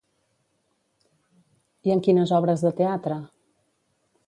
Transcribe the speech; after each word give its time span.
I 1.89 1.93
en 1.97 2.03
quines 2.09 2.35
obres 2.39 2.65
de 2.69 2.73
teatre? 2.83 3.21